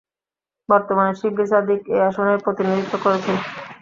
বর্তমানে 0.69 1.13
শিবলী 1.19 1.45
সাদিক 1.51 1.81
এই 1.93 2.01
আসনের 2.07 2.43
প্রতিনিধিত্ব 2.45 2.93
করছেন। 3.05 3.37